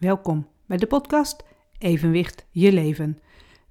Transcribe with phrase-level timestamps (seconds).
[0.00, 1.44] Welkom bij de podcast
[1.78, 3.18] Evenwicht je leven.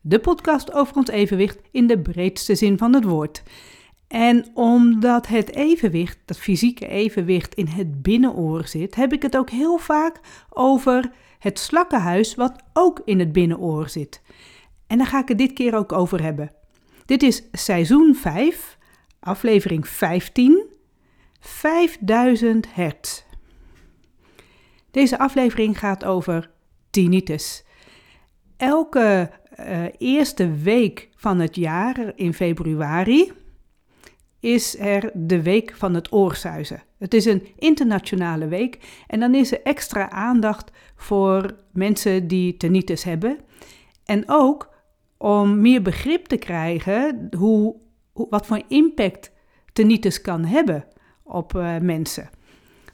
[0.02, 3.44] De podcast over ons evenwicht in de breedste zin van het woord.
[4.08, 9.50] En omdat het evenwicht, dat fysieke evenwicht in het binnenoor zit, heb ik het ook
[9.50, 10.20] heel vaak
[10.50, 14.22] over het slakkenhuis wat ook in het binnenoor zit.
[14.88, 16.52] En daar ga ik het dit keer ook over hebben.
[17.06, 18.78] Dit is seizoen 5,
[19.20, 20.66] aflevering 15,
[21.40, 23.28] 5000 hertz.
[24.92, 26.50] Deze aflevering gaat over
[26.90, 27.64] tinnitus.
[28.58, 29.30] Elke
[29.60, 33.32] uh, eerste week van het jaar in februari
[34.40, 36.84] is er de week van het oorzuizen.
[36.98, 43.04] Het is een internationale week en dan is er extra aandacht voor mensen die tinnitus
[43.04, 43.38] hebben.
[44.06, 44.70] En ook
[45.18, 47.76] om meer begrip te krijgen hoe,
[48.14, 49.32] wat voor impact
[49.74, 50.86] tinnitus kan hebben
[51.24, 52.30] op uh, mensen.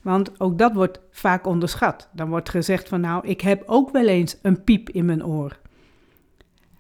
[0.06, 2.10] Want ook dat wordt vaak onderschat.
[2.14, 5.60] Dan wordt gezegd van nou, ik heb ook wel eens een piep in mijn oor.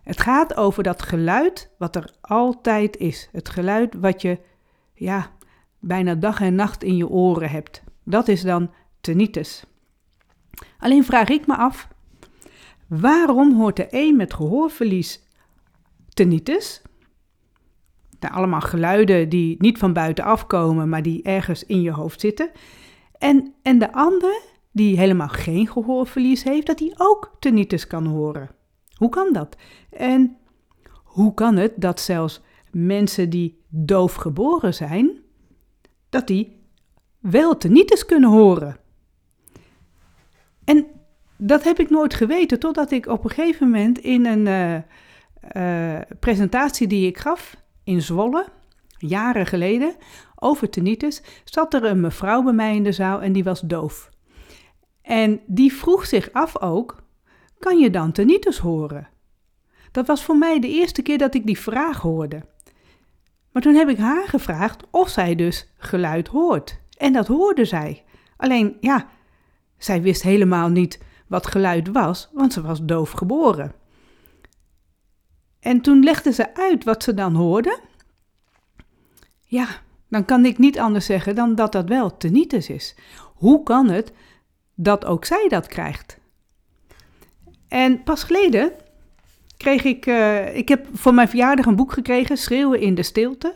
[0.03, 3.29] Het gaat over dat geluid wat er altijd is.
[3.31, 4.39] Het geluid wat je
[4.93, 5.31] ja,
[5.79, 7.83] bijna dag en nacht in je oren hebt.
[8.03, 9.65] Dat is dan tinnitus.
[10.79, 11.87] Alleen vraag ik me af,
[12.87, 15.23] waarom hoort de een met gehoorverlies
[16.09, 16.81] tinnitus?
[18.19, 22.51] Nou, allemaal geluiden die niet van buitenaf komen, maar die ergens in je hoofd zitten.
[23.25, 28.49] En, en de ander, die helemaal geen gehoorverlies heeft, dat hij ook tinnitus kan horen.
[28.95, 29.55] Hoe kan dat?
[29.89, 30.37] En
[31.03, 35.11] hoe kan het dat zelfs mensen die doof geboren zijn,
[36.09, 36.61] dat die
[37.19, 38.77] wel tinnitus kunnen horen?
[40.63, 40.85] En
[41.37, 44.75] dat heb ik nooit geweten totdat ik op een gegeven moment in een uh,
[45.95, 48.45] uh, presentatie die ik gaf in Zwolle,
[48.97, 49.95] jaren geleden,
[50.45, 54.09] over tinnitus, zat er een mevrouw bij mij in de zaal en die was doof.
[55.01, 57.03] En die vroeg zich af ook,
[57.59, 59.07] kan je dan tinnitus horen?
[59.91, 62.45] Dat was voor mij de eerste keer dat ik die vraag hoorde.
[63.51, 66.79] Maar toen heb ik haar gevraagd of zij dus geluid hoort.
[66.97, 68.03] En dat hoorde zij.
[68.37, 69.07] Alleen, ja,
[69.77, 73.73] zij wist helemaal niet wat geluid was, want ze was doof geboren.
[75.59, 77.79] En toen legde ze uit wat ze dan hoorde.
[79.43, 79.67] Ja,
[80.09, 82.95] dan kan ik niet anders zeggen dan dat dat wel tinnitus is.
[83.35, 84.11] Hoe kan het
[84.75, 86.19] dat ook zij dat krijgt?
[87.67, 88.71] En pas geleden
[89.57, 93.55] kreeg ik, uh, ik heb voor mijn verjaardag een boek gekregen, Schreeuwen in de stilte,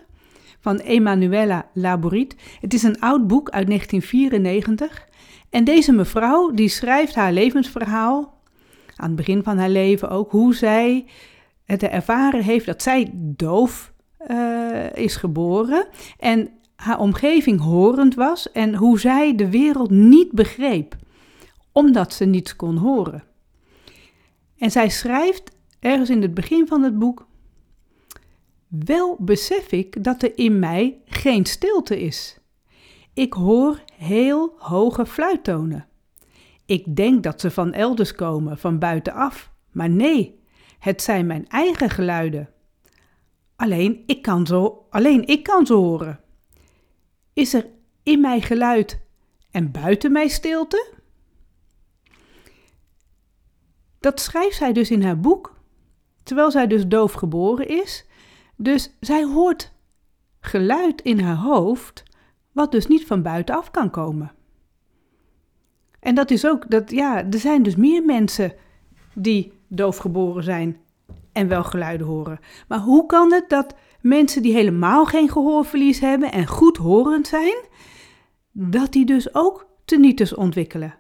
[0.59, 2.36] van Emanuela Laboriet.
[2.62, 5.08] Het is een oud boek uit 1994.
[5.50, 8.38] En deze mevrouw, die schrijft haar levensverhaal,
[8.96, 11.06] aan het begin van haar leven ook, hoe zij
[11.66, 13.94] het ervaren heeft dat zij doof
[14.28, 15.88] uh, is geboren
[16.18, 20.96] en haar omgeving horend was en hoe zij de wereld niet begreep,
[21.72, 23.24] omdat ze niets kon horen.
[24.58, 27.28] En zij schrijft ergens in het begin van het boek:
[28.68, 32.40] Wel besef ik dat er in mij geen stilte is.
[33.13, 35.88] Ik hoor heel hoge fluittonen.
[36.66, 40.40] Ik denk dat ze van elders komen, van buitenaf, maar nee,
[40.79, 42.50] het zijn mijn eigen geluiden.
[43.59, 46.20] Alleen ik kan ze, alleen ik kan horen.
[47.34, 47.68] Is er
[48.03, 49.02] in mij geluid
[49.52, 50.94] en buiten mij stilte?
[54.00, 55.56] Dat schrijft zij dus in haar boek,
[56.24, 58.06] terwijl zij dus doof geboren is.
[58.56, 59.72] Dus zij hoort
[60.40, 62.03] geluid in haar hoofd,
[62.52, 64.31] wat dus niet van buitenaf kan komen.
[66.00, 68.53] En dat is ook, dat, ja, er zijn dus meer mensen
[69.14, 70.78] die doof geboren zijn
[71.31, 72.40] en wel geluiden horen.
[72.67, 77.56] Maar hoe kan het dat mensen die helemaal geen gehoorverlies hebben en goed horend zijn,
[78.51, 80.95] dat die dus ook tinnitus ontwikkelen?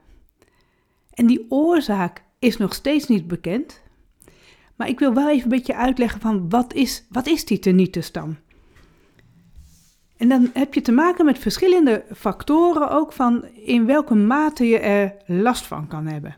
[1.13, 3.81] En die oorzaak is nog steeds niet bekend.
[4.75, 8.11] Maar ik wil wel even een beetje uitleggen van wat is, wat is die tinnitus
[8.11, 8.37] dan?
[10.17, 14.79] En dan heb je te maken met verschillende factoren ook van in welke mate je
[14.79, 16.37] er last van kan hebben.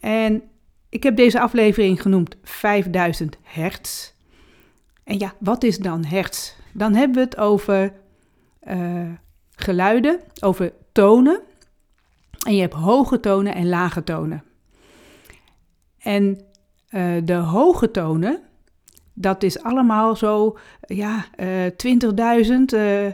[0.00, 0.42] En
[0.94, 4.12] ik heb deze aflevering genoemd 5000 hertz.
[5.04, 6.54] En ja, wat is dan hertz?
[6.72, 7.92] Dan hebben we het over
[8.68, 9.10] uh,
[9.50, 11.40] geluiden, over tonen.
[12.46, 14.44] En je hebt hoge tonen en lage tonen.
[15.98, 16.40] En
[16.90, 18.40] uh, de hoge tonen,
[19.12, 21.66] dat is allemaal zo, ja, uh,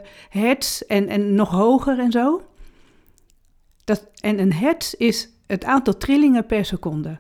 [0.01, 2.43] 20.000 hertz en, en nog hoger en zo.
[3.85, 7.19] Dat, en een hertz is het aantal trillingen per seconde.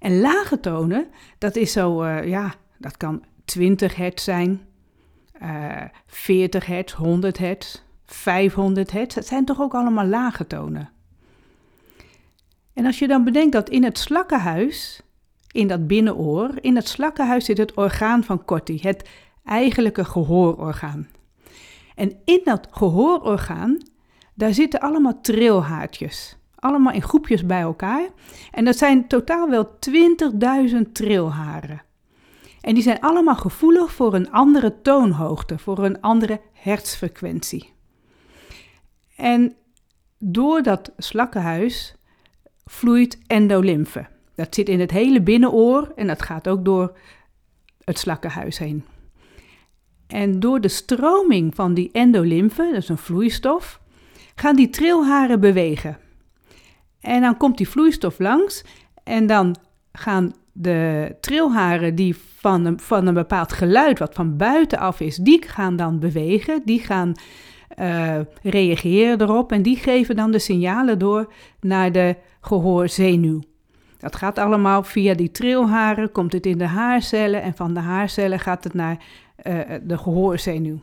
[0.00, 1.06] En lage tonen,
[1.38, 4.60] dat is zo, uh, ja, dat kan 20 hertz zijn,
[5.42, 9.14] uh, 40 hertz, 100 hertz, 500 hertz.
[9.14, 10.90] Dat zijn toch ook allemaal lage tonen.
[12.72, 15.02] En als je dan bedenkt dat in het slakkenhuis,
[15.52, 19.08] in dat binnenoor, in het slakkenhuis zit het orgaan van Corti, het
[19.44, 21.08] eigenlijke gehoororgaan.
[21.94, 23.78] En in dat gehoororgaan,
[24.34, 26.36] daar zitten allemaal trilhaartjes.
[26.60, 28.08] Allemaal in groepjes bij elkaar.
[28.50, 29.78] En dat zijn totaal wel
[30.74, 31.82] 20.000 trilharen.
[32.60, 37.72] En die zijn allemaal gevoelig voor een andere toonhoogte, voor een andere hertzfrequentie.
[39.16, 39.54] En
[40.18, 41.94] door dat slakkenhuis
[42.64, 44.06] vloeit endolymfe.
[44.34, 46.98] Dat zit in het hele binnenoor en dat gaat ook door
[47.84, 48.84] het slakkenhuis heen.
[50.06, 53.80] En door de stroming van die endolymfe, dat is een vloeistof,
[54.34, 55.98] gaan die trilharen bewegen.
[57.00, 58.64] En dan komt die vloeistof langs
[59.04, 59.56] en dan
[59.92, 65.48] gaan de trilharen die van een, van een bepaald geluid wat van buitenaf is, die
[65.48, 67.14] gaan dan bewegen, die gaan
[67.78, 73.40] uh, reageren erop en die geven dan de signalen door naar de gehoorzenuw.
[73.98, 78.38] Dat gaat allemaal via die trilharen, komt het in de haarcellen en van de haarcellen
[78.38, 78.96] gaat het naar
[79.46, 80.78] uh, de gehoorzenuw.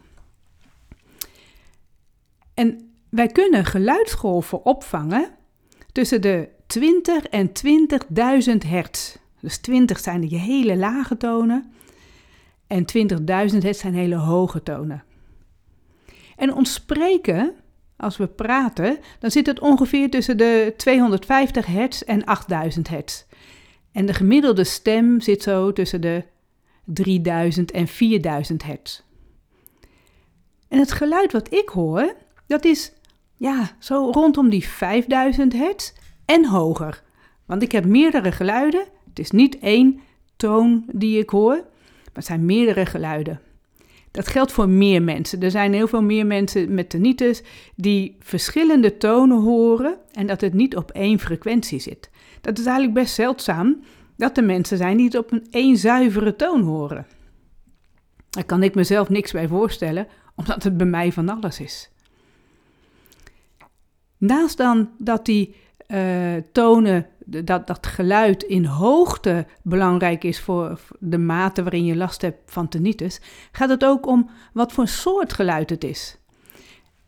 [2.54, 5.37] En wij kunnen geluidsgolven opvangen
[5.98, 9.18] tussen de 20 en 20.000 hertz.
[9.40, 11.72] Dus 20 zijn de hele lage tonen
[12.68, 12.86] en
[13.52, 15.04] 20.000 hertz zijn hele hoge tonen.
[16.36, 17.54] En ons spreken,
[17.96, 23.24] als we praten, dan zit het ongeveer tussen de 250 hertz en 8000 hertz.
[23.92, 26.24] En de gemiddelde stem zit zo tussen de
[26.86, 29.02] 3000 en 4000 hertz.
[30.68, 32.16] En het geluid wat ik hoor,
[32.48, 32.92] dat is
[33.38, 35.94] ja, zo rondom die 5000 hertz
[36.26, 37.04] en hoger.
[37.46, 38.86] Want ik heb meerdere geluiden.
[39.10, 40.00] Het is niet één
[40.36, 43.42] toon die ik hoor, maar het zijn meerdere geluiden.
[44.12, 45.42] Dat geldt voor meer mensen.
[45.42, 47.44] Er zijn heel veel meer mensen met tinnitus
[47.76, 52.10] die verschillende tonen horen en dat het niet op één frequentie zit.
[52.42, 53.80] Dat is eigenlijk best zeldzaam
[54.16, 57.06] dat er mensen zijn die het op een één zuivere toon horen.
[58.30, 61.90] Daar kan ik mezelf niks bij voorstellen, omdat het bij mij van alles is.
[64.18, 65.56] Naast dan dat die
[65.88, 72.22] uh, tonen, dat, dat geluid in hoogte belangrijk is voor de mate waarin je last
[72.22, 73.22] hebt van tinnitus,
[73.52, 76.18] gaat het ook om wat voor soort geluid het is.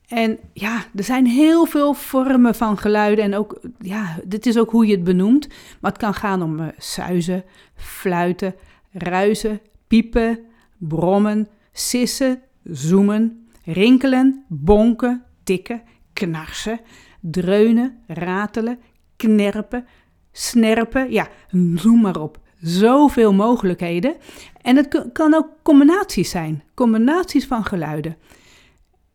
[0.07, 4.71] En ja, er zijn heel veel vormen van geluiden en ook, ja, dit is ook
[4.71, 5.47] hoe je het benoemt.
[5.81, 7.43] Maar het kan gaan om uh, suizen,
[7.75, 8.55] fluiten,
[8.91, 10.39] ruizen, piepen,
[10.77, 15.81] brommen, sissen, zoemen, rinkelen, bonken, tikken,
[16.19, 16.79] knarsen,
[17.21, 18.79] dreunen, ratelen,
[19.15, 19.85] knerpen,
[20.31, 21.11] snerpen.
[21.11, 22.39] Ja, noem maar op.
[22.61, 24.15] Zoveel mogelijkheden.
[24.61, 26.63] En het kan ook combinaties zijn.
[26.73, 28.17] Combinaties van geluiden.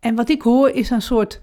[0.01, 1.43] En wat ik hoor is een soort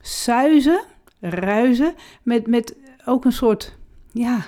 [0.00, 0.84] suizen,
[1.20, 3.76] ruizen, met, met ook een soort,
[4.12, 4.44] ja,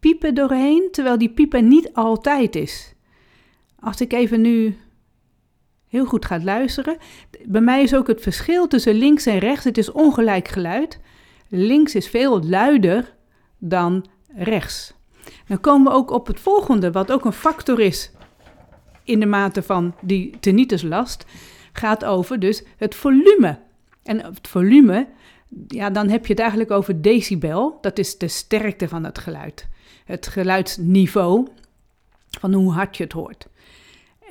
[0.00, 2.94] piepen doorheen, terwijl die piepen niet altijd is.
[3.78, 4.76] Als ik even nu
[5.88, 6.96] heel goed gaat luisteren.
[7.44, 9.64] Bij mij is ook het verschil tussen links en rechts.
[9.64, 11.00] Het is ongelijk geluid.
[11.48, 13.14] Links is veel luider
[13.58, 14.06] dan
[14.36, 14.94] rechts.
[15.46, 18.10] Dan komen we ook op het volgende, wat ook een factor is
[19.04, 20.84] in de mate van die tinnitus
[21.72, 23.58] gaat over dus het volume.
[24.02, 25.06] En het volume,
[25.68, 27.78] ja, dan heb je het eigenlijk over decibel.
[27.80, 29.68] Dat is de sterkte van het geluid.
[30.04, 31.46] Het geluidsniveau
[32.30, 33.48] van hoe hard je het hoort.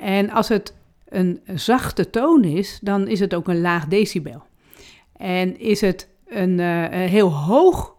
[0.00, 0.74] En als het
[1.08, 4.42] een zachte toon is, dan is het ook een laag decibel.
[5.16, 7.94] En is het een, een heel hoog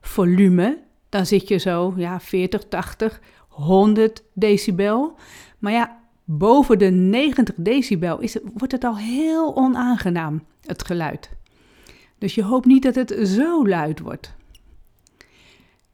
[0.00, 5.14] volume, dan zit je zo ja, 40, 80, 100 decibel.
[5.58, 11.30] Maar ja, boven de 90 decibel is het, wordt het al heel onaangenaam, het geluid.
[12.18, 14.34] Dus je hoopt niet dat het zo luid wordt.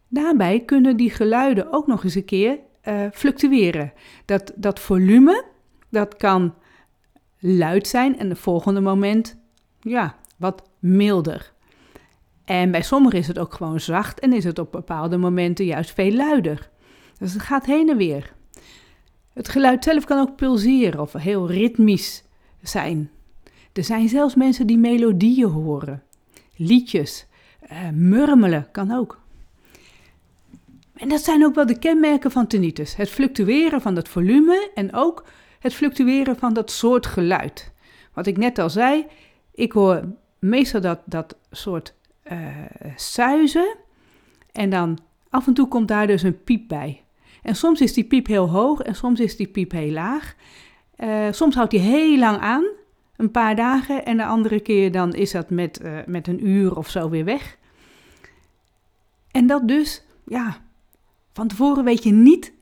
[0.08, 2.58] Daarbij kunnen die geluiden ook nog eens een keer
[2.88, 3.92] uh, fluctueren.
[4.24, 5.44] Dat, dat volume
[5.88, 6.54] dat kan
[7.38, 9.36] luid zijn en het volgende moment,
[9.80, 11.52] ja, wat milder.
[12.44, 15.94] En bij sommigen is het ook gewoon zacht en is het op bepaalde momenten juist
[15.94, 16.70] veel luider.
[17.18, 18.34] Dus het gaat heen en weer.
[19.32, 22.24] Het geluid zelf kan ook pulseren of heel ritmisch
[22.62, 23.10] zijn.
[23.72, 26.02] Er zijn zelfs mensen die melodieën horen,
[26.56, 27.26] liedjes,
[27.72, 29.20] uh, murmelen kan ook.
[30.94, 32.96] En dat zijn ook wel de kenmerken van tinnitus.
[32.96, 35.24] Het fluctueren van het volume en ook
[35.66, 37.72] het fluctueren van dat soort geluid.
[38.12, 39.06] Wat ik net al zei,
[39.54, 40.04] ik hoor
[40.38, 41.94] meestal dat, dat soort
[42.32, 42.38] uh,
[42.96, 43.76] suizen
[44.52, 44.98] en dan
[45.30, 47.02] af en toe komt daar dus een piep bij.
[47.42, 50.34] En soms is die piep heel hoog en soms is die piep heel laag.
[50.98, 52.64] Uh, soms houdt die heel lang aan,
[53.16, 56.76] een paar dagen, en de andere keer dan is dat met, uh, met een uur
[56.76, 57.58] of zo weer weg.
[59.30, 60.56] En dat dus, ja,
[61.32, 62.52] van tevoren weet je niet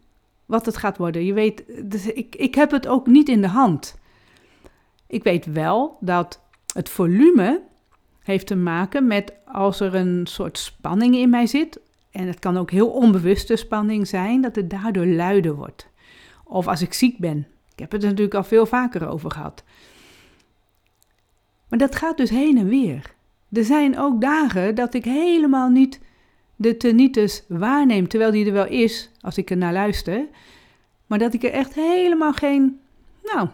[0.46, 1.24] wat het gaat worden.
[1.24, 3.98] Je weet, dus ik, ik heb het ook niet in de hand.
[5.06, 6.40] Ik weet wel dat
[6.72, 7.62] het volume
[8.22, 11.80] heeft te maken met als er een soort spanning in mij zit.
[12.10, 15.88] En het kan ook heel onbewuste spanning zijn, dat het daardoor luider wordt.
[16.44, 17.46] Of als ik ziek ben.
[17.72, 19.64] Ik heb het er natuurlijk al veel vaker over gehad.
[21.68, 23.14] Maar dat gaat dus heen en weer.
[23.52, 26.00] Er zijn ook dagen dat ik helemaal niet
[26.56, 30.26] de tinnitus waarneem, terwijl die er wel is als ik er naar luister.
[31.06, 32.80] Maar dat ik er echt helemaal geen,
[33.22, 33.48] nou,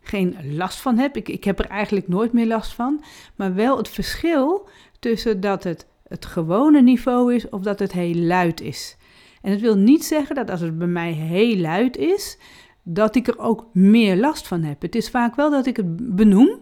[0.00, 1.16] geen last van heb.
[1.16, 3.04] Ik, ik heb er eigenlijk nooit meer last van.
[3.36, 8.14] Maar wel het verschil tussen dat het het gewone niveau is of dat het heel
[8.14, 8.96] luid is.
[9.42, 12.38] En het wil niet zeggen dat als het bij mij heel luid is,
[12.82, 14.82] dat ik er ook meer last van heb.
[14.82, 16.58] Het is vaak wel dat ik het benoem,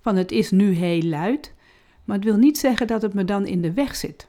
[0.00, 1.54] van het is nu heel luid,
[2.04, 4.28] maar het wil niet zeggen dat het me dan in de weg zit.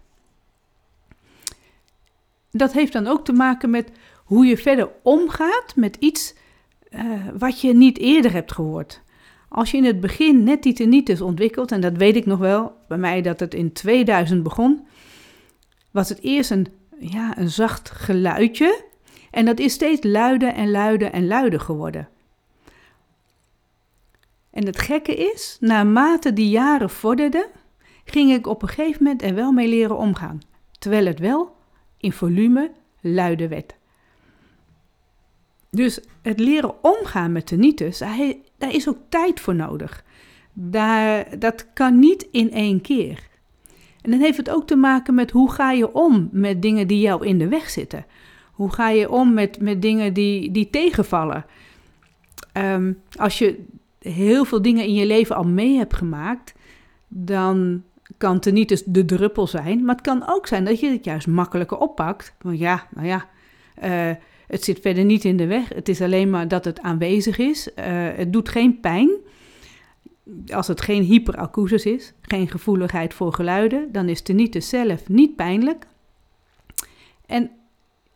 [2.55, 3.91] Dat heeft dan ook te maken met
[4.23, 6.33] hoe je verder omgaat met iets
[6.89, 7.01] uh,
[7.37, 9.01] wat je niet eerder hebt gehoord.
[9.49, 12.75] Als je in het begin net die tinnitus ontwikkelt, en dat weet ik nog wel,
[12.87, 14.87] bij mij dat het in 2000 begon,
[15.91, 16.67] was het eerst een,
[16.99, 18.83] ja, een zacht geluidje.
[19.31, 22.09] En dat is steeds luider en luider en luider geworden.
[24.51, 27.45] En het gekke is, naarmate die jaren vorderden,
[28.05, 30.41] ging ik op een gegeven moment er wel mee leren omgaan.
[30.79, 31.55] Terwijl het wel
[32.03, 33.75] in volume luider werd.
[35.69, 37.97] Dus het leren omgaan met tinnitus,
[38.57, 40.03] daar is ook tijd voor nodig.
[40.53, 43.27] Daar, dat kan niet in één keer.
[44.01, 46.99] En dan heeft het ook te maken met hoe ga je om met dingen die
[46.99, 48.05] jou in de weg zitten.
[48.51, 51.45] Hoe ga je om met, met dingen die, die tegenvallen?
[52.57, 53.65] Um, als je
[53.99, 56.53] heel veel dingen in je leven al mee hebt gemaakt,
[57.07, 57.83] dan
[58.17, 59.85] kan tinnitus de druppel zijn.
[59.85, 62.33] Maar het kan ook zijn dat je het juist makkelijker oppakt.
[62.41, 63.29] Want ja, nou ja,
[63.83, 64.15] uh,
[64.47, 65.69] het zit verder niet in de weg.
[65.69, 67.67] Het is alleen maar dat het aanwezig is.
[67.67, 69.09] Uh, het doet geen pijn.
[70.47, 75.85] Als het geen hyperacusis is, geen gevoeligheid voor geluiden, dan is tinnitus zelf niet pijnlijk.
[77.25, 77.51] En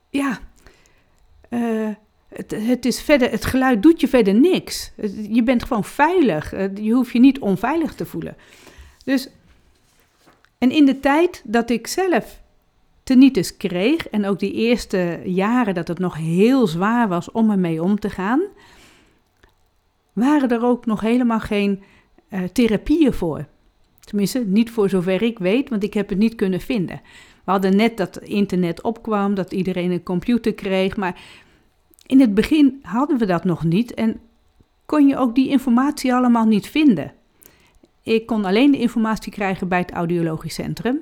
[0.10, 0.40] ja,
[1.50, 1.90] uh,
[2.28, 4.92] het, het, is verder, het geluid doet je verder niks.
[5.30, 6.52] Je bent gewoon veilig.
[6.82, 8.36] Je hoeft je niet onveilig te voelen.
[9.04, 9.30] Dus,
[10.58, 12.42] en in de tijd dat ik zelf
[13.04, 17.84] tinnitus kreeg en ook die eerste jaren dat het nog heel zwaar was om ermee
[17.84, 18.42] om te gaan,
[20.14, 21.84] waren er ook nog helemaal geen
[22.30, 23.46] uh, therapieën voor.
[24.00, 27.02] Tenminste, niet voor zover ik weet, want ik heb het niet kunnen vinden.
[27.44, 31.22] We hadden net dat internet opkwam, dat iedereen een computer kreeg, maar
[32.06, 34.20] in het begin hadden we dat nog niet en
[34.86, 37.14] kon je ook die informatie allemaal niet vinden.
[38.08, 41.00] Ik kon alleen de informatie krijgen bij het audiologisch centrum.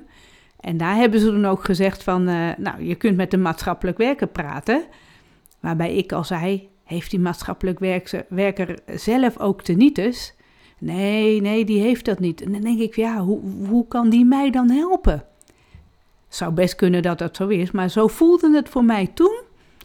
[0.60, 3.98] En daar hebben ze dan ook gezegd van, uh, nou, je kunt met de maatschappelijk
[3.98, 4.84] werker praten.
[5.60, 7.78] Waarbij ik al zei, heeft die maatschappelijk
[8.28, 10.34] werker zelf ook tinnitus?
[10.78, 12.42] Nee, nee, die heeft dat niet.
[12.42, 15.24] En dan denk ik, ja, hoe, hoe kan die mij dan helpen?
[16.28, 19.40] Zou best kunnen dat dat zo is, maar zo voelde het voor mij toen.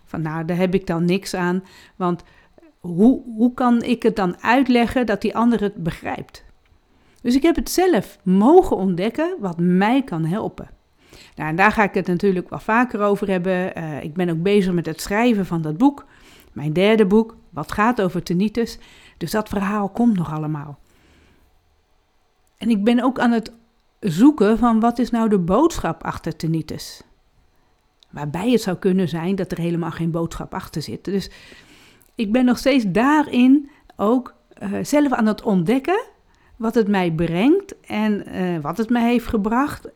[0.05, 1.63] Van nou, daar heb ik dan niks aan,
[1.95, 2.23] want
[2.79, 6.49] hoe, hoe kan ik het dan uitleggen dat die ander het begrijpt?
[7.21, 10.69] Dus ik heb het zelf mogen ontdekken wat mij kan helpen.
[11.35, 13.77] Nou, en daar ga ik het natuurlijk wel vaker over hebben.
[13.77, 16.05] Uh, ik ben ook bezig met het schrijven van dat boek.
[16.53, 18.79] Mijn derde boek, wat gaat over tinnitus.
[19.17, 20.79] Dus dat verhaal komt nog allemaal.
[22.57, 23.51] En ik ben ook aan het
[23.99, 27.03] zoeken van wat is nou de boodschap achter tinnitus.
[28.09, 31.03] Waarbij het zou kunnen zijn dat er helemaal geen boodschap achter zit.
[31.03, 31.29] Dus
[32.15, 36.03] ik ben nog steeds daarin ook uh, zelf aan het ontdekken
[36.61, 39.87] wat het mij brengt en uh, wat het mij heeft gebracht.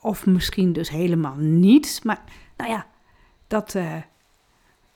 [0.00, 2.02] Of misschien dus helemaal niets.
[2.02, 2.22] Maar
[2.56, 2.86] nou ja,
[3.46, 3.94] dat uh,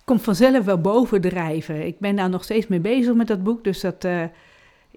[0.04, 1.86] komt vanzelf wel bovendrijven.
[1.86, 3.64] Ik ben daar nog steeds mee bezig met dat boek.
[3.64, 4.24] Dus dat uh,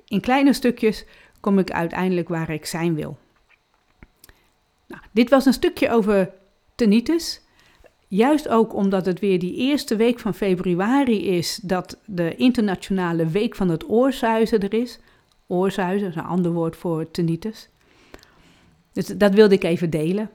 [0.05, 1.05] in kleine stukjes
[1.39, 3.17] kom ik uiteindelijk waar ik zijn wil.
[4.87, 6.31] Nou, dit was een stukje over
[6.75, 7.41] tinnitus.
[8.07, 13.55] Juist ook omdat het weer die eerste week van februari is dat de internationale week
[13.55, 14.99] van het oorzuizen er is.
[15.47, 17.69] Oorzuizen is een ander woord voor tinnitus.
[18.91, 20.29] Dus dat wilde ik even delen.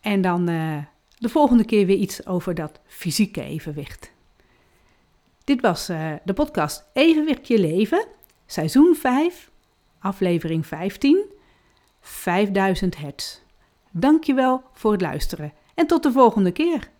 [0.00, 0.76] En dan uh,
[1.18, 4.12] de volgende keer weer iets over dat fysieke evenwicht.
[5.44, 8.06] Dit was uh, de podcast Evenwicht je leven,
[8.46, 9.50] seizoen 5,
[9.98, 11.24] aflevering 15,
[12.00, 13.38] 5000 hertz.
[13.90, 16.90] Dankjewel voor het luisteren en tot de volgende keer.